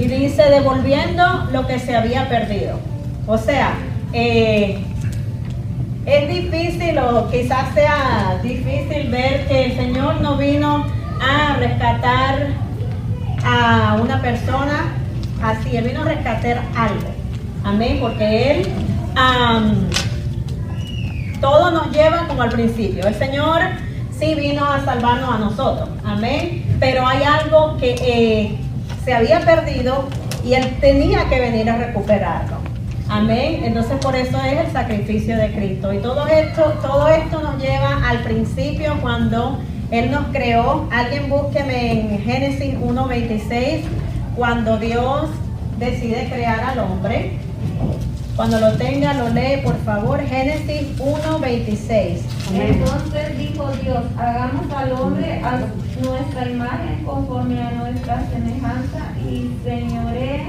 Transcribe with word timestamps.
y 0.00 0.06
dice 0.08 0.42
devolviendo 0.44 1.46
lo 1.52 1.66
que 1.66 1.78
se 1.78 1.94
había 1.94 2.26
perdido. 2.28 2.80
O 3.26 3.36
sea, 3.36 3.74
eh, 4.14 4.82
es 6.06 6.28
difícil 6.28 6.98
o 6.98 7.30
quizás 7.30 7.74
sea 7.74 8.40
difícil 8.42 9.10
ver 9.10 9.46
que 9.46 9.66
el 9.66 9.76
Señor 9.76 10.22
no 10.22 10.38
vino 10.38 10.86
a 11.20 11.54
rescatar 11.56 12.48
a 13.44 13.98
una 14.02 14.22
persona 14.22 14.94
así, 15.42 15.76
Él 15.76 15.84
vino 15.84 16.00
a 16.00 16.04
rescatar 16.04 16.62
algo. 16.74 17.10
Amén, 17.62 17.98
porque 18.00 18.52
Él 18.52 18.68
todo 21.42 21.70
nos 21.72 21.90
lleva 21.92 22.26
como 22.26 22.40
al 22.40 22.50
principio. 22.50 23.06
El 23.06 23.14
Señor 23.16 23.60
sí 24.18 24.34
vino 24.34 24.64
a 24.64 24.82
salvarnos 24.82 25.34
a 25.34 25.38
nosotros. 25.38 25.90
Amén. 26.06 26.64
Pero 26.80 27.06
hay 27.06 27.22
algo 27.22 27.76
que 27.76 27.96
eh, 28.00 28.58
se 29.10 29.16
había 29.16 29.40
perdido 29.40 30.08
y 30.44 30.54
Él 30.54 30.76
tenía 30.80 31.28
que 31.28 31.40
venir 31.40 31.68
a 31.68 31.76
recuperarlo. 31.76 32.58
Amén. 33.08 33.62
Entonces 33.64 33.98
por 33.98 34.14
eso 34.14 34.38
es 34.40 34.66
el 34.66 34.72
sacrificio 34.72 35.36
de 35.36 35.50
Cristo. 35.50 35.92
Y 35.92 35.98
todo 35.98 36.28
esto, 36.28 36.74
todo 36.80 37.08
esto 37.08 37.42
nos 37.42 37.60
lleva 37.60 38.08
al 38.08 38.22
principio 38.22 38.96
cuando 39.00 39.58
Él 39.90 40.12
nos 40.12 40.28
creó. 40.28 40.86
Alguien 40.92 41.28
búsqueme 41.28 42.14
en 42.14 42.20
Génesis 42.20 42.76
1.26, 42.76 43.80
cuando 44.36 44.78
Dios 44.78 45.28
decide 45.80 46.28
crear 46.32 46.60
al 46.60 46.78
hombre. 46.78 47.32
Cuando 48.36 48.58
lo 48.58 48.72
tenga, 48.72 49.14
lo 49.14 49.28
lee, 49.28 49.60
por 49.62 49.76
favor, 49.84 50.20
Génesis 50.20 50.98
1.26. 50.98 52.20
Entonces 52.54 53.38
dijo 53.38 53.68
Dios, 53.82 54.04
hagamos 54.16 54.72
al 54.74 54.92
hombre 54.92 55.42
a 55.44 55.60
nuestra 56.02 56.48
imagen 56.48 57.04
conforme 57.04 57.60
a 57.60 57.70
nuestra 57.72 58.22
semejanza 58.30 59.12
y 59.28 59.50
señoré 59.62 60.46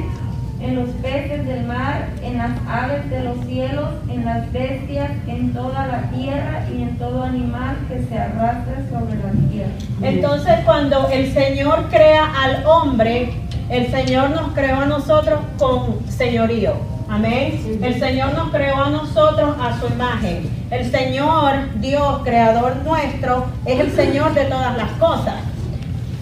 en 0.61 0.75
los 0.75 0.89
peces 1.01 1.45
del 1.45 1.65
mar, 1.65 2.07
en 2.21 2.37
las 2.37 2.51
aves 2.67 3.09
de 3.09 3.23
los 3.23 3.45
cielos, 3.45 3.89
en 4.09 4.25
las 4.25 4.51
bestias, 4.53 5.11
en 5.27 5.53
toda 5.53 5.87
la 5.87 6.01
tierra 6.11 6.65
y 6.71 6.83
en 6.83 6.97
todo 6.97 7.23
animal 7.23 7.77
que 7.89 8.03
se 8.03 8.17
arrastre 8.17 8.75
sobre 8.89 9.15
la 9.15 9.49
tierra. 9.51 9.71
Entonces 10.01 10.59
cuando 10.63 11.09
el 11.09 11.33
Señor 11.33 11.89
crea 11.89 12.31
al 12.43 12.65
hombre, 12.65 13.33
el 13.69 13.89
Señor 13.89 14.29
nos 14.29 14.51
creó 14.53 14.81
a 14.81 14.85
nosotros 14.85 15.39
con 15.57 15.99
señorío. 16.09 16.90
Amén. 17.11 17.79
El 17.83 17.99
Señor 17.99 18.33
nos 18.35 18.51
creó 18.51 18.85
a 18.85 18.89
nosotros 18.89 19.57
a 19.59 19.77
su 19.77 19.87
imagen. 19.87 20.49
El 20.71 20.89
Señor, 20.89 21.69
Dios, 21.81 22.21
creador 22.23 22.77
nuestro, 22.85 23.47
es 23.65 23.81
el 23.81 23.91
Señor 23.91 24.33
de 24.33 24.45
todas 24.45 24.77
las 24.77 24.91
cosas. 24.91 25.35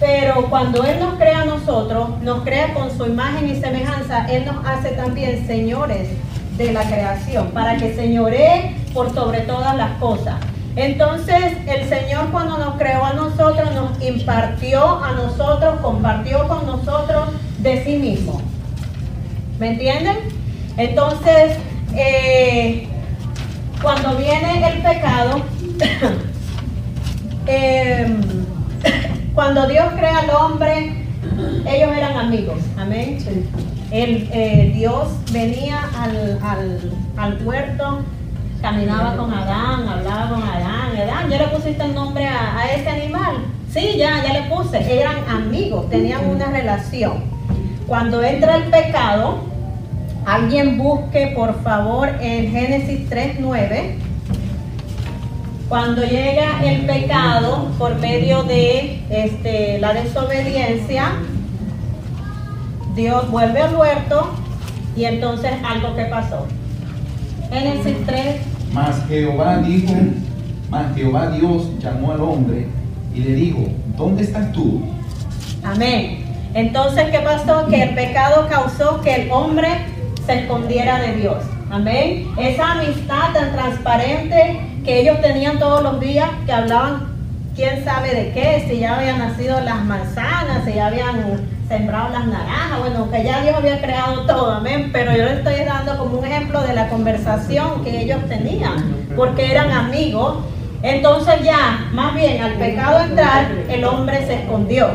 Pero 0.00 0.50
cuando 0.50 0.82
Él 0.82 0.98
nos 0.98 1.14
crea 1.14 1.42
a 1.42 1.44
nosotros, 1.44 2.20
nos 2.22 2.42
crea 2.42 2.74
con 2.74 2.90
su 2.90 3.06
imagen 3.06 3.48
y 3.48 3.60
semejanza, 3.60 4.26
Él 4.26 4.44
nos 4.44 4.66
hace 4.66 4.90
también 4.90 5.46
señores 5.46 6.08
de 6.58 6.72
la 6.72 6.82
creación, 6.82 7.52
para 7.52 7.76
que 7.76 7.94
señoree 7.94 8.74
por 8.92 9.14
sobre 9.14 9.42
todas 9.42 9.76
las 9.76 9.92
cosas. 9.98 10.40
Entonces 10.74 11.56
el 11.68 11.88
Señor 11.88 12.32
cuando 12.32 12.58
nos 12.58 12.74
creó 12.74 13.04
a 13.04 13.12
nosotros, 13.12 13.72
nos 13.76 14.02
impartió 14.02 15.04
a 15.04 15.12
nosotros, 15.12 15.78
compartió 15.82 16.48
con 16.48 16.66
nosotros 16.66 17.28
de 17.58 17.84
sí 17.84 17.96
mismo. 17.96 18.42
¿Me 19.60 19.68
entienden? 19.68 20.39
Entonces, 20.76 21.56
eh, 21.94 22.88
cuando 23.82 24.16
viene 24.16 24.66
el 24.68 24.82
pecado, 24.82 25.42
em, 27.46 28.20
cuando 29.34 29.66
Dios 29.66 29.86
crea 29.96 30.18
al 30.18 30.30
hombre, 30.30 31.04
ellos 31.66 31.90
eran 31.96 32.16
amigos, 32.16 32.58
amén. 32.78 33.18
El, 33.90 34.28
eh, 34.32 34.72
Dios 34.74 35.08
venía 35.32 35.88
al, 35.96 37.44
huerto, 37.44 38.00
caminaba 38.62 39.16
con 39.16 39.32
Adán, 39.32 39.88
hablaba 39.88 40.30
con 40.30 40.42
Adán. 40.42 40.96
Adán, 40.96 41.30
¿ya 41.30 41.38
le 41.38 41.48
pusiste 41.48 41.82
el 41.82 41.94
nombre 41.94 42.26
a, 42.26 42.58
a 42.58 42.72
ese 42.72 42.88
animal? 42.88 43.36
Sí, 43.72 43.96
ya, 43.96 44.22
ya 44.22 44.32
le 44.32 44.42
puse. 44.48 45.00
Eran 45.00 45.28
amigos, 45.28 45.88
tenían 45.90 46.28
una 46.28 46.46
relación. 46.46 47.24
Cuando 47.86 48.22
entra 48.22 48.56
el 48.56 48.64
pecado, 48.64 49.49
Alguien 50.30 50.78
busque 50.78 51.32
por 51.34 51.60
favor 51.64 52.08
en 52.20 52.52
Génesis 52.52 53.10
3.9. 53.10 53.94
Cuando 55.68 56.04
llega 56.04 56.62
el 56.62 56.86
pecado 56.86 57.72
por 57.76 57.96
medio 57.96 58.44
de 58.44 59.02
este, 59.10 59.80
la 59.80 59.92
desobediencia, 59.92 61.14
Dios 62.94 63.28
vuelve 63.28 63.60
al 63.60 63.74
huerto 63.74 64.30
y 64.94 65.04
entonces 65.06 65.50
algo 65.64 65.96
que 65.96 66.04
pasó. 66.04 66.46
Génesis 67.50 67.96
3. 68.06 68.36
Mas 68.72 69.04
Jehová 69.08 69.56
dijo, 69.56 69.94
mas 70.70 70.94
Jehová 70.94 71.30
Dios 71.30 71.70
llamó 71.80 72.12
al 72.12 72.20
hombre 72.20 72.68
y 73.12 73.18
le 73.18 73.34
dijo, 73.34 73.64
¿dónde 73.96 74.22
estás 74.22 74.52
tú? 74.52 74.80
Amén. 75.64 76.24
Entonces, 76.54 77.10
¿qué 77.10 77.18
pasó? 77.18 77.66
Que 77.66 77.82
el 77.82 77.94
pecado 77.96 78.46
causó 78.48 79.00
que 79.00 79.22
el 79.22 79.32
hombre 79.32 79.89
se 80.26 80.40
escondiera 80.40 81.00
de 81.00 81.16
Dios. 81.16 81.38
Amén. 81.70 82.28
Esa 82.36 82.72
amistad 82.72 83.32
tan 83.32 83.52
transparente 83.52 84.60
que 84.84 85.00
ellos 85.00 85.20
tenían 85.20 85.58
todos 85.58 85.82
los 85.82 86.00
días, 86.00 86.28
que 86.46 86.52
hablaban 86.52 87.08
quién 87.54 87.84
sabe 87.84 88.14
de 88.14 88.32
qué, 88.32 88.66
si 88.68 88.80
ya 88.80 88.96
habían 88.96 89.18
nacido 89.18 89.60
las 89.60 89.84
manzanas, 89.84 90.64
si 90.64 90.74
ya 90.74 90.86
habían 90.86 91.48
sembrado 91.68 92.08
las 92.10 92.26
naranjas, 92.26 92.80
bueno, 92.80 93.10
que 93.10 93.22
ya 93.22 93.42
Dios 93.42 93.56
había 93.56 93.80
creado 93.80 94.26
todo, 94.26 94.50
amén, 94.52 94.90
pero 94.92 95.12
yo 95.14 95.24
les 95.24 95.38
estoy 95.38 95.64
dando 95.64 95.98
como 95.98 96.18
un 96.18 96.24
ejemplo 96.24 96.62
de 96.62 96.74
la 96.74 96.88
conversación 96.88 97.84
que 97.84 98.02
ellos 98.02 98.18
tenían, 98.28 99.06
porque 99.14 99.50
eran 99.50 99.70
amigos. 99.70 100.38
Entonces 100.82 101.42
ya, 101.44 101.88
más 101.92 102.14
bien, 102.14 102.42
al 102.42 102.54
pecado 102.54 103.00
entrar, 103.00 103.52
el 103.68 103.84
hombre 103.84 104.26
se 104.26 104.34
escondió. 104.36 104.88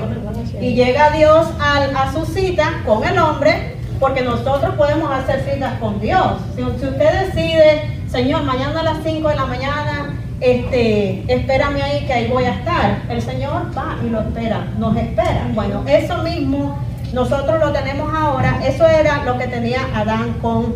Y 0.60 0.74
llega 0.74 1.12
Dios 1.12 1.48
a 1.60 2.12
su 2.12 2.26
cita 2.26 2.82
con 2.86 3.06
el 3.06 3.20
hombre 3.20 3.75
porque 4.00 4.22
nosotros 4.22 4.76
podemos 4.76 5.12
hacer 5.12 5.42
citas 5.42 5.80
con 5.80 6.00
Dios. 6.00 6.42
Si, 6.56 6.64
usted 6.64 7.28
decide, 7.28 8.00
Señor, 8.08 8.44
mañana 8.44 8.82
a 8.82 8.84
las 8.84 8.98
5 9.04 9.28
de 9.28 9.36
la 9.36 9.46
mañana, 9.46 10.14
este, 10.42 11.24
espérame 11.34 11.82
ahí 11.82 12.06
que 12.06 12.14
ahí 12.14 12.28
voy 12.28 12.46
a 12.46 12.56
estar. 12.56 13.02
El 13.10 13.22
Señor 13.22 13.72
va 13.78 13.98
y 14.06 14.10
lo 14.10 14.22
espera, 14.22 14.68
nos 14.78 14.96
espera. 14.96 15.48
Bueno, 15.54 15.84
eso 15.88 16.18
mismo 16.20 16.78
nosotros 17.14 17.60
lo 17.60 17.72
tenemos 17.72 18.14
ahora. 18.14 18.60
Eso 18.66 18.86
era 18.88 19.24
lo 19.24 19.38
que 19.38 19.48
tenía 19.48 19.80
Adán 19.94 20.36
con, 20.42 20.76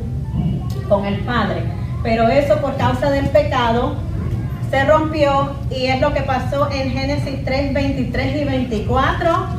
con 0.88 1.06
el 1.06 1.20
Padre. 1.20 1.64
Pero 2.04 2.30
eso 2.30 2.58
por 2.62 2.78
causa 2.78 3.10
del 3.10 3.28
pecado 3.28 3.96
se 4.70 4.86
rompió 4.86 5.56
y 5.72 5.88
es 5.88 6.00
lo 6.00 6.14
que 6.14 6.22
pasó 6.22 6.70
en 6.72 6.92
Génesis 6.92 7.44
3, 7.44 7.74
23 7.74 8.42
y 8.42 8.46
24 8.46 9.59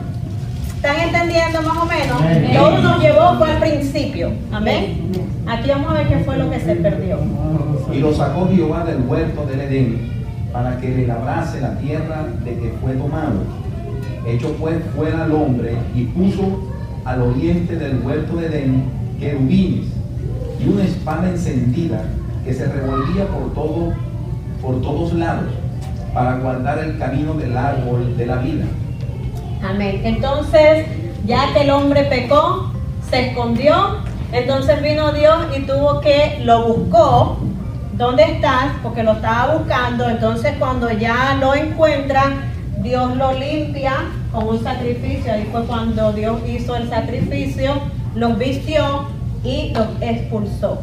¿Están 0.83 0.99
entendiendo 0.99 1.61
más 1.61 1.77
o 1.77 1.85
menos? 1.85 2.55
Todo 2.55 2.79
nos 2.79 3.03
llevó 3.03 3.37
fue 3.37 3.51
al 3.51 3.59
principio. 3.59 4.33
Amén. 4.51 5.13
Aquí 5.47 5.69
vamos 5.69 5.91
a 5.91 5.93
ver 5.93 6.09
qué 6.09 6.19
fue 6.21 6.39
lo 6.39 6.51
que 6.51 6.59
se 6.59 6.75
perdió. 6.77 7.19
Y 7.93 7.99
lo 7.99 8.15
sacó 8.15 8.49
Jehová 8.49 8.85
del 8.85 9.03
huerto 9.07 9.45
del 9.45 9.61
Edén 9.61 10.11
para 10.51 10.81
que 10.81 10.89
le 10.89 11.07
labrase 11.07 11.61
la 11.61 11.77
tierra 11.81 12.25
de 12.47 12.51
que 12.53 12.73
fue 12.81 12.95
tomado. 12.95 13.43
Hecho 14.27 14.57
pues 14.59 14.77
fuera 14.97 15.25
al 15.25 15.33
hombre 15.33 15.77
y 15.95 16.05
puso 16.05 16.73
al 17.05 17.21
oriente 17.21 17.77
del 17.77 18.01
huerto 18.03 18.37
de 18.37 18.47
Edén 18.47 18.85
querubines 19.21 19.85
y 20.59 20.67
una 20.67 20.85
espada 20.85 21.29
encendida 21.29 22.05
que 22.43 22.55
se 22.55 22.65
revolvía 22.65 23.27
por 23.27 23.53
todo 23.53 23.93
por 24.63 24.81
todos 24.81 25.13
lados 25.13 25.53
para 26.15 26.39
guardar 26.39 26.79
el 26.79 26.97
camino 26.99 27.35
del 27.35 27.55
árbol 27.55 28.17
de 28.17 28.25
la 28.27 28.37
vida 28.37 28.65
Amén. 29.63 30.01
Entonces, 30.05 30.87
ya 31.27 31.53
que 31.53 31.63
el 31.63 31.71
hombre 31.71 32.05
pecó, 32.05 32.73
se 33.11 33.29
escondió, 33.29 33.99
entonces 34.33 34.83
vino 34.83 35.13
Dios 35.13 35.47
y 35.57 35.61
tuvo 35.63 36.01
que, 36.01 36.41
lo 36.45 36.67
buscó, 36.67 37.39
¿dónde 37.95 38.25
estás? 38.25 38.73
Porque 38.83 39.03
lo 39.03 39.13
estaba 39.13 39.57
buscando, 39.57 40.09
entonces 40.09 40.55
cuando 40.59 40.91
ya 40.91 41.37
lo 41.41 41.55
encuentra, 41.55 42.33
Dios 42.79 43.17
lo 43.17 43.33
limpia 43.33 43.93
con 44.33 44.49
un 44.49 44.63
sacrificio, 44.63 45.33
ahí 45.33 45.49
fue 45.53 45.65
cuando 45.65 46.13
Dios 46.13 46.41
hizo 46.49 46.77
el 46.77 46.89
sacrificio, 46.89 47.75
los 48.15 48.39
vistió 48.39 49.07
y 49.45 49.73
los 49.75 49.89
expulsó, 50.01 50.81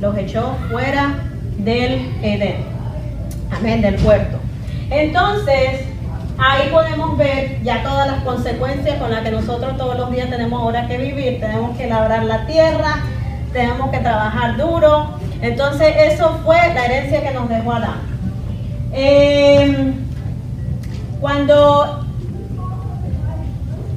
los 0.00 0.16
echó 0.16 0.54
fuera 0.70 1.18
del 1.58 2.12
Edén, 2.22 2.64
amén, 3.50 3.82
del 3.82 3.96
puerto. 3.96 4.38
Entonces, 4.90 5.86
ahí 6.40 6.68
podemos 6.70 7.16
ver 7.18 7.62
ya 7.62 7.82
todas 7.82 8.06
las 8.06 8.22
consecuencias 8.22 8.98
con 8.98 9.10
las 9.10 9.22
que 9.22 9.30
nosotros 9.30 9.76
todos 9.76 9.96
los 9.96 10.10
días 10.10 10.30
tenemos 10.30 10.60
ahora 10.60 10.86
que 10.86 10.96
vivir. 10.96 11.40
Tenemos 11.40 11.76
que 11.76 11.86
labrar 11.86 12.24
la 12.24 12.46
tierra, 12.46 13.04
tenemos 13.52 13.90
que 13.90 13.98
trabajar 13.98 14.56
duro. 14.56 15.10
Entonces 15.42 15.94
eso 16.12 16.40
fue 16.44 16.56
la 16.74 16.86
herencia 16.86 17.22
que 17.22 17.30
nos 17.32 17.48
dejó 17.48 17.72
Adán. 17.72 18.00
Em, 18.92 19.94
cuando, 21.20 22.04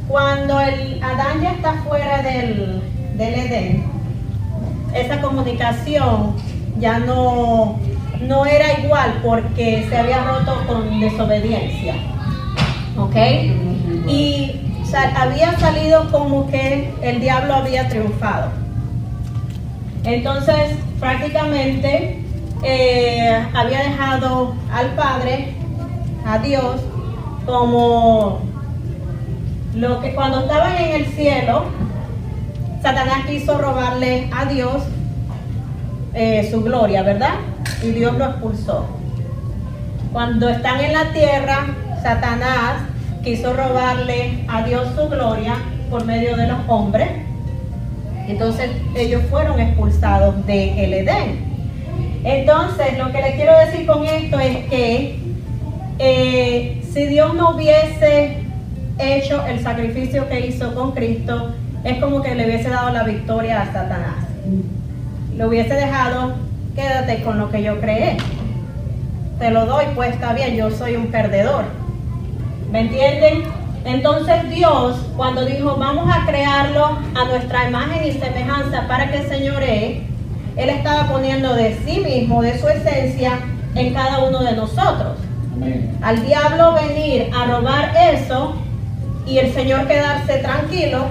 cuando 0.07 0.60
el 0.60 1.01
Adán 1.04 1.42
ya 1.42 1.51
está 1.51 1.74
fuera 1.84 2.22
del, 2.22 2.81
del 3.18 3.34
Edén, 3.34 3.86
esa 4.94 5.22
comunicación 5.22 6.36
ya 6.80 7.00
no, 7.00 7.80
no 8.22 8.45
era 8.45 8.80
igual 8.80 9.19
porque 9.24 9.86
se 9.90 9.98
había 9.98 10.24
roto 10.24 10.63
con 10.68 11.00
desobediencia. 11.00 11.95
¿Ok? 12.98 13.16
Y 14.07 14.63
había 15.16 15.57
salido 15.60 16.12
como 16.12 16.48
que 16.48 16.94
el 17.01 17.19
diablo 17.19 17.56
había 17.56 17.88
triunfado. 17.90 18.51
Entonces, 20.04 20.75
prácticamente 21.00 22.19
eh, 22.63 23.48
había 23.54 23.80
dejado 23.80 24.56
al 24.72 24.88
Padre, 24.95 25.54
a 26.25 26.38
Dios, 26.40 26.81
como 27.45 28.42
lo 29.75 30.01
que 30.01 30.13
cuando 30.13 30.42
estaban 30.42 30.75
en 30.78 31.01
el 31.01 31.06
cielo, 31.07 31.66
Satanás 32.81 33.25
quiso 33.28 33.57
robarle 33.57 34.30
a 34.36 34.45
Dios 34.45 34.84
eh, 36.13 36.48
su 36.51 36.62
gloria, 36.63 37.01
¿verdad? 37.01 37.36
Y 37.81 37.92
Dios 37.92 38.18
lo 38.18 38.25
expulsó. 38.25 38.86
Cuando 40.12 40.48
están 40.50 40.80
en 40.80 40.94
la 40.94 41.12
tierra, 41.12 41.66
Satanás 42.03 42.81
quiso 43.23 43.53
robarle 43.53 44.44
a 44.50 44.63
Dios 44.63 44.89
su 44.94 45.07
gloria 45.07 45.55
por 45.89 46.05
medio 46.05 46.35
de 46.35 46.47
los 46.47 46.57
hombres. 46.67 47.09
Entonces 48.27 48.71
ellos 48.94 49.21
fueron 49.29 49.57
expulsados 49.61 50.45
de 50.45 50.83
el 50.83 50.94
Edén. 50.94 51.53
Entonces 52.25 52.97
lo 52.97 53.09
que 53.13 53.21
le 53.21 53.35
quiero 53.35 53.57
decir 53.57 53.88
con 53.88 54.05
esto 54.05 54.38
es 54.38 54.57
que 54.69 55.17
eh, 56.00 56.83
si 56.91 57.05
Dios 57.05 57.33
no 57.35 57.51
hubiese 57.51 58.44
hecho 58.99 59.45
el 59.45 59.61
sacrificio 59.63 60.27
que 60.27 60.45
hizo 60.45 60.75
con 60.75 60.91
Cristo, 60.91 61.53
es 61.85 61.99
como 61.99 62.21
que 62.21 62.35
le 62.35 62.45
hubiese 62.45 62.69
dado 62.69 62.91
la 62.91 63.03
victoria 63.03 63.61
a 63.61 63.65
Satanás. 63.67 64.25
Lo 65.38 65.47
hubiese 65.47 65.73
dejado, 65.73 66.33
quédate 66.75 67.23
con 67.23 67.39
lo 67.39 67.49
que 67.49 67.63
yo 67.63 67.79
creé. 67.79 68.17
Te 69.39 69.51
lo 69.51 69.65
doy, 69.65 69.85
pues 69.95 70.11
está 70.11 70.33
bien, 70.33 70.56
yo 70.56 70.69
soy 70.69 70.97
un 70.97 71.07
perdedor. 71.07 71.82
¿Me 72.73 72.79
entienden? 72.79 73.43
Entonces 73.85 74.49
Dios, 74.49 74.97
cuando 75.15 75.45
dijo, 75.45 75.75
vamos 75.75 76.09
a 76.11 76.25
crearlo 76.25 76.97
a 77.13 77.25
nuestra 77.25 77.69
imagen 77.69 78.03
y 78.03 78.13
semejanza 78.13 78.87
para 78.87 79.11
que 79.11 79.21
señoree, 79.29 80.01
Él 80.57 80.69
estaba 80.69 81.07
poniendo 81.07 81.53
de 81.53 81.77
sí 81.85 81.99
mismo, 81.99 82.41
de 82.41 82.59
su 82.59 82.67
esencia, 82.67 83.33
en 83.75 83.93
cada 83.93 84.21
uno 84.23 84.41
de 84.41 84.53
nosotros. 84.53 85.19
Amén. 85.53 85.95
Al 86.01 86.25
diablo 86.25 86.73
venir 86.73 87.29
a 87.37 87.45
robar 87.45 87.93
eso 88.11 88.55
y 89.27 89.37
el 89.37 89.53
Señor 89.53 89.87
quedarse 89.87 90.39
tranquilo, 90.39 91.05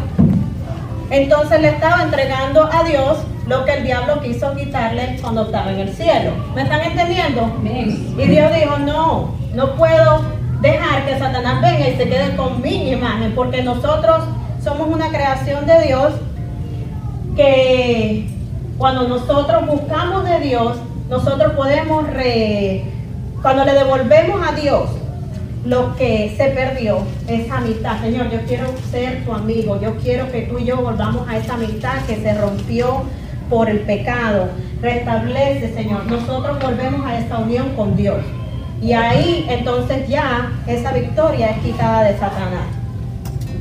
entonces 1.11 1.61
le 1.61 1.69
estaba 1.69 2.03
entregando 2.03 2.69
a 2.73 2.83
Dios 2.83 3.19
lo 3.47 3.65
que 3.65 3.75
el 3.75 3.85
diablo 3.85 4.21
quiso 4.21 4.53
quitarle 4.57 5.17
cuando 5.23 5.45
estaba 5.45 5.71
en 5.71 5.79
el 5.79 5.95
cielo. 5.95 6.33
¿Me 6.57 6.63
están 6.63 6.81
entendiendo? 6.81 7.53
Y 8.19 8.27
Dios 8.27 8.53
dijo, 8.53 8.79
no, 8.79 9.37
no 9.55 9.77
puedo 9.77 10.42
dejar 10.63 11.05
que 11.05 11.19
Satanás 11.19 11.61
venga 11.61 11.89
y 11.89 11.97
se 11.97 12.09
quede 12.09 12.35
con 12.37 12.63
mi 12.63 12.91
imagen, 12.93 13.35
porque 13.35 13.63
nosotros 13.63 14.25
somos 14.65 14.89
una 14.89 15.09
creación 15.09 15.67
de 15.67 15.87
Dios 15.87 16.13
que 17.37 18.29
cuando 18.79 19.09
nosotros 19.09 19.67
buscamos 19.67 20.25
de 20.25 20.41
Dios, 20.41 20.77
nosotros 21.11 21.53
podemos, 21.55 22.09
re- 22.11 22.85
cuando 23.43 23.65
le 23.65 23.73
devolvemos 23.75 24.41
a 24.47 24.53
Dios 24.53 24.89
lo 25.65 25.95
que 25.97 26.35
se 26.37 26.47
perdió, 26.47 26.99
esa 27.29 27.59
amistad, 27.59 28.01
Señor, 28.01 28.31
yo 28.31 28.41
quiero 28.47 28.67
ser 28.91 29.25
tu 29.25 29.33
amigo, 29.33 29.81
yo 29.81 29.97
quiero 29.97 30.31
que 30.33 30.43
tú 30.43 30.59
y 30.59 30.65
yo 30.65 30.79
volvamos 30.79 31.29
a 31.29 31.37
esa 31.37 31.55
amistad 31.55 31.99
que 32.07 32.17
se 32.17 32.35
rompió 32.35 33.03
por 33.49 33.69
el 33.69 33.81
pecado. 33.81 34.49
Restablece, 34.81 35.73
Señor, 35.75 36.07
nosotros 36.07 36.59
volvemos 36.61 37.07
a 37.07 37.19
esa 37.19 37.39
unión 37.39 37.69
con 37.77 37.97
Dios. 37.97 38.19
Y 38.83 38.93
ahí 38.93 39.47
entonces 39.49 40.09
ya 40.09 40.51
esa 40.67 40.93
victoria 40.93 41.51
es 41.51 41.59
quitada 41.59 42.03
de 42.05 42.19
Satanás. 42.19 42.67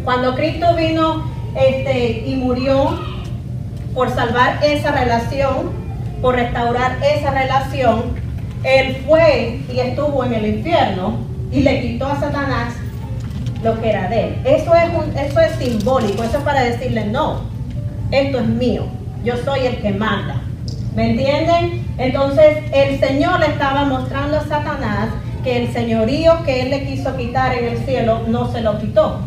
Cuando 0.04 0.34
Cristo 0.36 0.76
vino 0.76 1.24
este, 1.56 2.24
y 2.28 2.36
murió 2.38 3.00
por 3.94 4.10
salvar 4.10 4.60
esa 4.64 4.92
relación, 4.92 5.70
por 6.22 6.36
restaurar 6.36 6.98
esa 7.04 7.32
relación, 7.32 8.04
Él 8.64 9.04
fue 9.08 9.60
y 9.72 9.80
estuvo 9.80 10.24
en 10.24 10.34
el 10.34 10.46
infierno 10.58 11.18
y 11.52 11.62
le 11.62 11.82
quitó 11.82 12.08
a 12.08 12.20
Satanás 12.20 12.74
lo 13.64 13.80
que 13.80 13.90
era 13.90 14.08
de 14.08 14.24
él. 14.30 14.36
Eso 14.44 14.74
es, 14.74 14.90
un- 14.96 15.16
eso 15.18 15.40
es 15.40 15.52
simbólico, 15.58 16.24
eso 16.24 16.38
es 16.40 16.44
para 16.44 16.62
decirle, 16.64 17.06
no, 17.06 17.42
esto 18.12 18.40
es 18.40 18.48
mío, 18.48 18.86
yo 19.24 19.36
soy 19.38 19.68
el 19.68 19.78
que 19.82 19.92
manda. 19.92 20.42
¿Me 20.96 21.12
entienden? 21.12 21.86
Entonces 21.98 22.58
el 22.74 23.00
Señor 23.00 23.40
le 23.40 23.48
estaba 23.48 23.86
mostrando 23.86 24.38
a 24.38 24.42
Satanás 24.42 25.10
que 25.44 25.64
el 25.64 25.74
señorío 25.74 26.44
que 26.44 26.62
él 26.62 26.70
le 26.70 26.86
quiso 26.86 27.16
quitar 27.18 27.54
en 27.54 27.66
el 27.66 27.78
cielo 27.80 28.22
no 28.28 28.52
se 28.52 28.62
lo 28.62 28.78
quitó. 28.80 29.22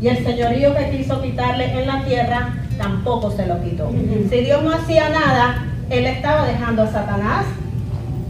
Y 0.00 0.08
el 0.08 0.24
señorío 0.24 0.74
que 0.74 0.90
quiso 0.90 1.20
quitarle 1.20 1.78
en 1.78 1.86
la 1.86 2.02
tierra 2.04 2.54
tampoco 2.78 3.30
se 3.30 3.46
lo 3.46 3.62
quitó. 3.62 3.90
Si 4.30 4.40
Dios 4.40 4.62
no 4.62 4.72
hacía 4.72 5.10
nada, 5.10 5.64
él 5.90 6.06
estaba 6.06 6.46
dejando 6.46 6.82
a 6.82 6.86
Satanás 6.86 7.44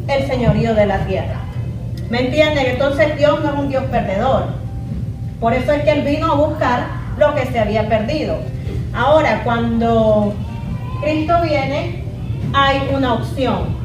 el 0.09 0.27
señorío 0.27 0.75
de 0.75 0.87
la 0.87 1.07
tierra. 1.07 1.41
¿Me 2.11 2.27
entienden? 2.27 2.67
Entonces 2.67 3.17
Dios 3.17 3.41
no 3.43 3.53
es 3.53 3.59
un 3.59 3.69
Dios 3.69 3.85
perdedor. 3.85 4.47
Por 5.39 5.55
eso 5.55 5.73
es 5.73 5.85
que 5.85 5.91
Él 5.93 6.03
vino 6.03 6.33
a 6.33 6.35
buscar 6.35 6.87
lo 7.19 7.35
que 7.35 7.47
se 7.47 7.61
había 7.61 7.89
perdido. 7.89 8.39
Ahora, 8.93 9.43
cuando 9.45 10.35
Cristo 11.03 11.35
viene, 11.43 12.00
hay 12.53 12.91
una 12.95 13.15
opción. 13.15 13.81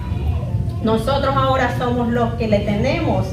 Nosotros 0.84 1.36
ahora 1.36 1.76
somos 1.78 2.10
los 2.10 2.34
que 2.36 2.48
le 2.48 2.60
tenemos 2.60 3.26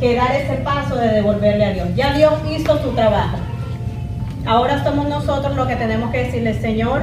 que 0.00 0.16
dar 0.16 0.34
ese 0.34 0.54
paso 0.56 0.96
de 0.96 1.08
devolverle 1.08 1.64
a 1.64 1.72
Dios. 1.72 1.88
Ya 1.94 2.12
Dios 2.12 2.34
hizo 2.50 2.82
su 2.82 2.90
trabajo. 2.90 3.36
Ahora 4.46 4.82
somos 4.82 5.08
nosotros 5.08 5.54
los 5.54 5.68
que 5.68 5.76
tenemos 5.76 6.10
que 6.10 6.24
decirle, 6.24 6.60
Señor, 6.60 7.02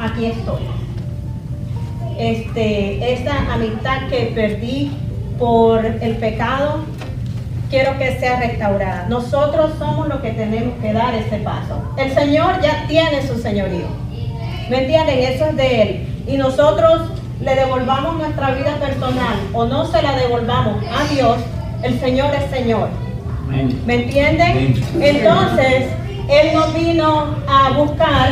aquí 0.00 0.26
estoy. 0.26 0.62
Este, 2.18 3.12
esa 3.12 3.52
amistad 3.52 4.08
que 4.08 4.32
perdí 4.34 4.90
por 5.38 5.84
el 5.84 6.16
pecado, 6.16 6.84
quiero 7.68 7.98
que 7.98 8.18
sea 8.18 8.40
restaurada. 8.40 9.06
Nosotros 9.10 9.72
somos 9.78 10.08
los 10.08 10.20
que 10.20 10.30
tenemos 10.30 10.78
que 10.80 10.94
dar 10.94 11.14
ese 11.14 11.36
paso. 11.38 11.82
El 11.98 12.14
Señor 12.14 12.62
ya 12.62 12.86
tiene 12.88 13.26
su 13.26 13.38
señorío. 13.38 13.86
¿Me 14.70 14.80
entienden? 14.80 15.18
Eso 15.18 15.44
es 15.44 15.56
de 15.56 15.82
Él. 15.82 16.05
Y 16.26 16.36
nosotros 16.36 17.02
le 17.40 17.54
devolvamos 17.54 18.16
nuestra 18.16 18.52
vida 18.52 18.76
personal 18.76 19.36
o 19.52 19.66
no 19.66 19.86
se 19.86 20.02
la 20.02 20.16
devolvamos 20.16 20.82
a 20.84 21.04
Dios, 21.12 21.38
el 21.82 22.00
Señor 22.00 22.34
es 22.34 22.50
Señor. 22.50 22.88
¿Me 23.86 23.94
entienden? 23.94 24.74
Entonces, 25.00 25.86
Él 26.28 26.54
no 26.54 26.66
vino 26.68 27.36
a 27.48 27.70
buscar 27.70 28.30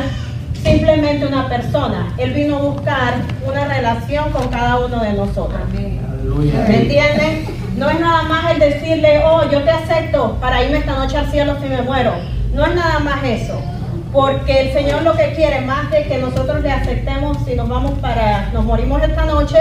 simplemente 0.62 1.26
una 1.26 1.48
persona. 1.48 2.12
Él 2.18 2.32
vino 2.32 2.56
a 2.56 2.60
buscar 2.62 3.14
una 3.46 3.64
relación 3.66 4.32
con 4.32 4.48
cada 4.48 4.80
uno 4.80 5.00
de 5.00 5.12
nosotros. 5.12 5.60
¿Me 5.72 6.76
entienden? 6.80 7.46
No 7.76 7.90
es 7.90 8.00
nada 8.00 8.22
más 8.22 8.50
el 8.52 8.58
decirle, 8.58 9.22
oh, 9.24 9.48
yo 9.50 9.62
te 9.62 9.70
acepto 9.70 10.36
para 10.40 10.64
irme 10.64 10.78
esta 10.78 10.96
noche 10.96 11.16
al 11.16 11.30
cielo 11.30 11.56
si 11.60 11.68
me 11.68 11.82
muero. 11.82 12.14
No 12.52 12.64
es 12.64 12.74
nada 12.74 12.98
más 13.00 13.22
eso. 13.24 13.60
Porque 14.14 14.61
el 14.61 14.73
Señor 14.73 15.02
lo 15.02 15.16
que 15.16 15.33
quiere, 15.33 15.62
más 15.62 15.90
de 15.90 16.04
que 16.04 16.18
nosotros 16.18 16.62
le 16.62 16.71
aceptemos 16.71 17.37
si 17.44 17.56
nos 17.56 17.68
vamos 17.68 17.99
para, 17.99 18.50
nos 18.52 18.64
morimos 18.64 19.02
esta 19.02 19.25
noche, 19.25 19.59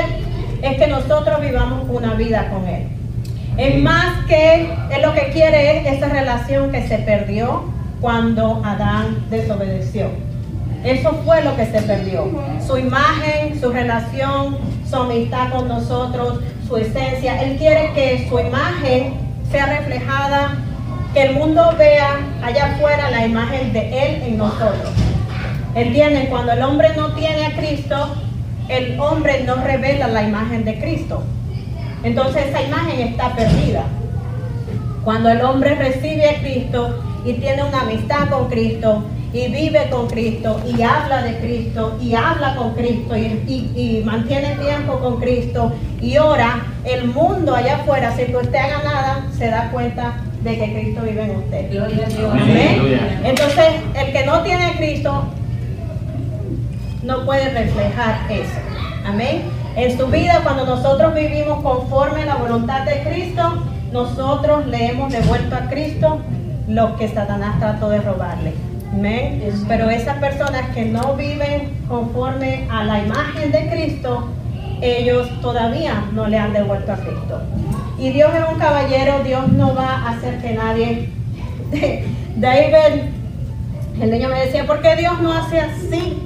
es 0.62 0.78
que 0.78 0.86
nosotros 0.86 1.42
vivamos 1.42 1.90
una 1.90 2.14
vida 2.14 2.52
con 2.52 2.68
Él. 2.68 2.88
Es 3.58 3.82
más 3.82 4.28
que 4.28 4.54
Él 4.56 4.68
lo 5.02 5.16
que 5.16 5.32
quiere 5.32 5.80
es 5.80 5.98
esa 5.98 6.08
relación 6.08 6.72
que 6.72 6.88
se 6.88 7.00
perdió 7.00 7.64
cuando 8.00 8.62
Adán 8.64 9.26
desobedeció. 9.32 10.10
Eso 10.84 11.14
fue 11.26 11.44
lo 11.44 11.56
que 11.56 11.66
se 11.66 11.82
perdió. 11.82 12.30
Su 12.66 12.78
imagen, 12.78 13.60
su 13.60 13.72
relación, 13.72 14.60
su 14.88 14.96
amistad 14.98 15.50
con 15.50 15.68
nosotros, 15.68 16.42
su 16.68 16.78
esencia. 16.78 17.42
Él 17.42 17.58
quiere 17.58 17.92
que 17.94 18.28
su 18.30 18.38
imagen 18.38 19.16
sea 19.50 19.66
reflejada, 19.66 20.58
que 21.14 21.22
el 21.22 21.36
mundo 21.36 21.76
vea 21.78 22.18
allá 22.42 22.74
afuera 22.74 23.12
la 23.12 23.26
imagen 23.26 23.72
de 23.72 23.82
Él 23.82 24.24
en 24.24 24.38
nosotros. 24.38 24.90
¿Entienden? 25.76 26.28
Cuando 26.28 26.54
el 26.54 26.62
hombre 26.64 26.90
no 26.96 27.14
tiene 27.14 27.46
a 27.46 27.56
Cristo, 27.56 28.16
el 28.68 29.00
hombre 29.00 29.44
no 29.46 29.56
revela 29.56 30.08
la 30.08 30.24
imagen 30.24 30.66
de 30.66 30.80
Cristo. 30.80 31.24
Entonces 32.04 32.48
esa 32.48 32.64
imagen 32.64 33.00
está 33.00 33.36
perdida. 33.36 33.84
Cuando 35.04 35.30
el 35.30 35.42
hombre 35.42 35.76
recibe 35.76 36.30
a 36.30 36.40
Cristo 36.40 37.04
y 37.26 37.34
tiene 37.34 37.64
una 37.64 37.82
amistad 37.82 38.30
con 38.30 38.50
Cristo 38.50 39.04
y 39.34 39.48
vive 39.48 39.90
con 39.90 40.08
Cristo 40.08 40.62
y 40.66 40.82
habla 40.82 41.22
de 41.24 41.38
Cristo 41.40 41.98
y 42.02 42.16
habla 42.16 42.56
con 42.56 42.74
Cristo 42.74 43.16
y, 43.18 44.02
mantiene 44.06 44.56
tiempo 44.56 45.00
con 45.00 45.20
Cristo 45.20 45.74
y 46.02 46.18
ora, 46.18 46.66
el 46.86 47.08
mundo 47.08 47.56
allá 47.56 47.78
afuera, 47.78 48.16
sin 48.16 48.28
que 48.28 48.38
usted 48.38 48.58
haga 48.58 48.84
nada, 48.84 49.28
se 49.38 49.48
da 49.50 49.70
cuenta 49.72 50.14
de 50.44 50.58
que 50.58 50.74
Cristo 50.74 51.02
vive 51.02 51.24
en 51.24 51.36
usted. 51.38 51.72
Gloria 51.72 52.06
a 52.06 52.10
Dios. 52.10 52.32
Amén. 52.32 53.22
Entonces, 53.24 53.66
el 53.96 54.12
que 54.12 54.26
no 54.26 54.42
tiene 54.42 54.66
a 54.66 54.74
Cristo 54.74 55.24
no 57.04 57.26
puede 57.26 57.50
reflejar 57.50 58.32
eso. 58.32 58.60
Amén. 59.06 59.44
En 59.76 59.98
su 59.98 60.08
vida, 60.08 60.42
cuando 60.44 60.66
nosotros 60.66 61.16
vivimos 61.16 61.62
conforme 61.64 62.24
a 62.24 62.26
la 62.26 62.36
voluntad 62.36 62.86
de 62.86 63.04
Cristo, 63.04 63.64
nosotros 63.92 64.68
le 64.68 64.88
hemos 64.88 65.12
devuelto 65.12 65.56
a 65.56 65.70
Cristo 65.70 66.20
lo 66.68 66.96
que 66.96 67.08
Satanás 67.08 67.60
trató 67.60 67.90
de 67.90 68.02
robarle. 68.02 68.54
Amén. 68.92 69.42
Pero 69.68 69.90
esas 69.90 70.18
personas 70.18 70.70
que 70.74 70.86
no 70.86 71.16
viven 71.16 71.74
conforme 71.88 72.68
a 72.70 72.84
la 72.84 73.00
imagen 73.00 73.52
de 73.52 73.70
Cristo, 73.70 74.30
ellos 74.82 75.30
todavía 75.42 76.04
no 76.12 76.28
le 76.28 76.38
han 76.38 76.54
devuelto 76.54 76.92
a 76.92 76.96
Cristo. 76.96 77.42
Y 77.98 78.10
Dios 78.12 78.32
es 78.34 78.52
un 78.52 78.60
caballero, 78.60 79.24
Dios 79.24 79.48
no 79.50 79.76
va 79.76 79.88
a 79.88 80.10
hacer 80.12 80.42
que 80.42 80.54
nadie... 80.54 81.10
David, 82.36 83.04
el 84.02 84.12
niño 84.12 84.30
me 84.30 84.46
decía, 84.46 84.66
¿por 84.66 84.82
qué 84.82 84.96
Dios 84.96 85.22
no 85.22 85.32
hace 85.32 85.60
así? 85.60 86.24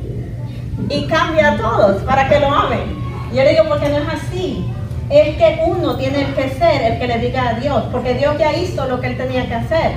y 0.90 1.06
cambia 1.08 1.54
a 1.54 1.58
todos 1.58 2.02
para 2.04 2.30
que 2.30 2.40
lo 2.40 2.48
amen. 2.48 2.96
Y 3.32 3.36
yo 3.36 3.44
le 3.44 3.52
digo, 3.52 3.66
porque 3.68 3.90
no 3.90 3.98
es 3.98 4.08
así. 4.08 4.66
Es 5.10 5.38
que 5.38 5.62
uno 5.66 5.96
tiene 5.96 6.26
que 6.36 6.50
ser 6.50 6.82
el 6.84 7.00
que 7.00 7.08
le 7.08 7.20
diga 7.20 7.50
a 7.50 7.54
Dios, 7.60 7.84
porque 7.92 8.14
Dios 8.16 8.38
ya 8.38 8.54
hizo 8.54 8.86
lo 8.88 9.00
que 9.00 9.08
él 9.08 9.18
tenía 9.18 9.48
que 9.48 9.56
hacer. 9.56 9.92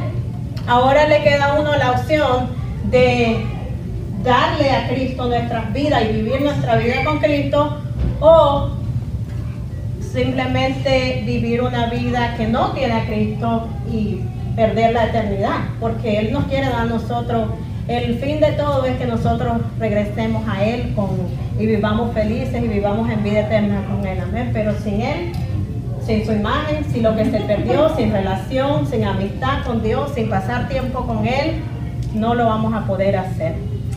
Ahora 0.66 1.06
le 1.08 1.22
queda 1.22 1.46
a 1.46 1.60
uno 1.60 1.76
la 1.76 1.92
opción 1.92 2.48
de 2.84 3.44
darle 4.22 4.70
a 4.70 4.88
Cristo 4.88 5.26
nuestras 5.26 5.72
vidas 5.72 6.02
y 6.08 6.12
vivir 6.12 6.42
nuestra 6.42 6.76
vida 6.76 7.04
con 7.04 7.18
Cristo 7.18 7.78
o 8.20 8.70
simplemente 10.12 11.22
vivir 11.24 11.62
una 11.62 11.86
vida 11.86 12.34
que 12.36 12.46
no 12.46 12.72
tiene 12.72 12.94
a 12.94 13.06
Cristo 13.06 13.68
y 13.92 14.20
perder 14.56 14.92
la 14.92 15.06
eternidad, 15.06 15.58
porque 15.78 16.18
Él 16.18 16.32
nos 16.32 16.44
quiere 16.44 16.66
dar 16.66 16.82
a 16.82 16.84
nosotros 16.84 17.48
el 17.90 18.14
fin 18.18 18.38
de 18.38 18.52
todo 18.52 18.84
es 18.84 18.96
que 18.98 19.06
nosotros 19.06 19.62
regresemos 19.80 20.46
a 20.48 20.64
Él 20.64 20.92
con, 20.94 21.08
y 21.58 21.66
vivamos 21.66 22.14
felices 22.14 22.62
y 22.62 22.68
vivamos 22.68 23.10
en 23.10 23.24
vida 23.24 23.40
eterna 23.40 23.84
con 23.90 24.06
Él. 24.06 24.20
Amén. 24.20 24.50
Pero 24.52 24.74
sin 24.78 25.00
Él, 25.00 25.32
sin 26.06 26.24
su 26.24 26.30
imagen, 26.30 26.84
sin 26.92 27.02
lo 27.02 27.16
que 27.16 27.24
se 27.24 27.40
perdió, 27.40 27.88
sin 27.96 28.12
relación, 28.12 28.86
sin 28.86 29.04
amistad 29.04 29.64
con 29.66 29.82
Dios, 29.82 30.12
sin 30.14 30.30
pasar 30.30 30.68
tiempo 30.68 31.04
con 31.04 31.26
Él, 31.26 31.62
no 32.14 32.36
lo 32.36 32.46
vamos 32.46 32.72
a 32.74 32.86
poder 32.86 33.16
hacer. 33.16 33.54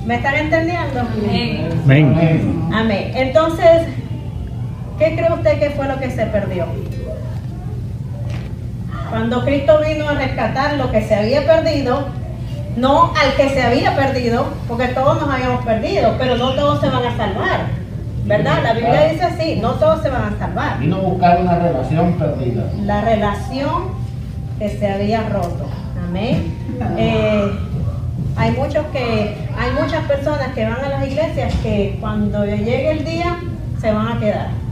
¿Me 0.08 0.15
están 0.15 0.38
entendiendo? 0.38 1.01
Amén. 1.86 2.72
Amén. 2.74 3.12
Entonces, 3.13 3.84
¿qué 5.04 5.16
cree 5.16 5.34
usted 5.34 5.60
que 5.60 5.70
fue 5.72 5.88
lo 5.88 6.00
que 6.00 6.10
se 6.10 6.26
perdió? 6.28 6.66
Cuando 9.10 9.44
Cristo 9.44 9.80
vino 9.86 10.08
a 10.08 10.14
rescatar 10.14 10.76
lo 10.76 10.92
que 10.92 11.02
se 11.02 11.14
había 11.14 11.46
perdido, 11.46 12.08
no 12.78 13.14
al 13.14 13.36
que 13.36 13.50
se 13.50 13.62
había 13.62 13.96
perdido, 13.96 14.48
porque 14.68 14.88
todos 14.88 15.22
nos 15.22 15.30
habíamos 15.30 15.64
perdido, 15.66 16.16
pero 16.18 16.38
no 16.38 16.54
todos 16.54 16.80
se 16.80 16.90
van 16.90 17.06
a 17.06 17.18
salvar. 17.18 17.84
¿Verdad? 18.26 18.64
La 18.64 18.74
Biblia 18.74 19.10
dice 19.12 19.24
así, 19.26 19.60
no 19.62 19.72
todos 19.72 20.02
se 20.02 20.10
van 20.10 20.34
a 20.34 20.40
salvar. 20.40 20.80
Vino 20.80 20.96
a 20.96 21.02
buscar 21.02 21.42
una 21.42 21.60
relación 21.60 22.14
perdida. 22.14 22.64
La 22.84 23.02
relación 23.02 23.90
que 24.58 24.70
se 24.70 24.90
había 24.90 25.28
roto. 25.28 25.68
Amén. 26.08 26.56
Eh, 26.98 27.52
hay 28.38 28.52
muchos 28.52 28.86
que, 28.94 29.36
hay 29.60 29.72
muchas 29.80 30.06
personas 30.06 30.54
que 30.56 30.64
van 30.64 30.80
a 30.86 30.90
las 30.90 31.06
iglesias 31.06 31.54
que 31.62 31.98
cuando 32.00 32.46
llegue 32.46 32.92
el 32.92 33.04
día 33.04 33.36
se 33.82 33.92
van 33.92 34.08
a 34.08 34.20
quedar. 34.20 34.64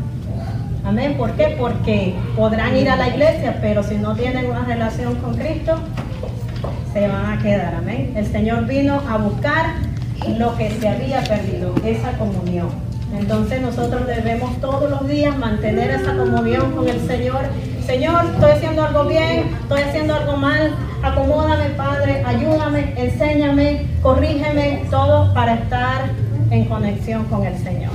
Amén. 0.84 1.16
¿Por 1.18 1.32
qué? 1.34 1.56
Porque 1.60 2.16
podrán 2.36 2.76
ir 2.76 2.90
a 2.90 2.96
la 2.96 3.10
iglesia, 3.10 3.60
pero 3.62 3.84
si 3.84 3.96
no 3.96 4.16
tienen 4.16 4.50
una 4.50 4.66
relación 4.66 5.16
con 5.16 5.36
Cristo, 5.36 5.76
se 6.94 7.08
van 7.08 7.38
a 7.38 7.42
quedar. 7.42 7.76
Amén. 7.76 8.14
El 8.16 8.26
Señor 8.26 8.66
vino 8.66 9.02
a 9.08 9.18
buscar 9.18 9.76
lo 10.38 10.56
que 10.58 10.72
se 10.72 10.88
había 10.88 11.22
perdido, 11.24 11.74
esa 11.86 12.12
comunión. 12.18 12.70
Entonces 13.18 13.62
nosotros 13.62 14.08
debemos 14.08 14.60
todos 14.62 14.90
los 14.90 15.08
días 15.08 15.38
mantener 15.38 15.92
esa 15.92 16.16
comunión 16.16 16.72
con 16.72 16.88
el 16.88 17.00
Señor. 17.08 17.42
Señor, 17.86 18.26
estoy 18.34 18.52
haciendo 18.52 18.86
algo 18.86 19.06
bien, 19.06 19.50
estoy 19.62 19.82
haciendo 19.82 20.16
algo 20.16 20.38
mal. 20.38 20.74
Acomódame, 21.04 21.70
Padre, 21.72 22.24
ayúdame, 22.26 22.94
enséñame, 22.96 23.88
corrígeme, 24.02 24.84
todo 24.90 25.34
para 25.34 25.56
estar 25.56 26.10
en 26.52 26.66
conexión 26.66 27.26
con 27.26 27.46
el 27.46 27.58
Señor. 27.58 27.90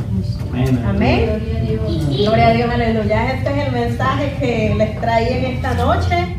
Amén. 0.57 0.83
Amén. 0.87 1.27
Gloria 1.27 1.59
a 1.59 1.61
Dios. 1.61 2.17
Gloria 2.17 2.49
a 2.49 2.53
Dios, 2.53 2.71
aleluya. 2.71 3.33
Este 3.35 3.51
es 3.51 3.67
el 3.67 3.73
mensaje 3.73 4.37
que 4.41 4.75
les 4.75 5.01
traí 5.01 5.29
en 5.29 5.45
esta 5.57 5.75
noche. 5.75 6.36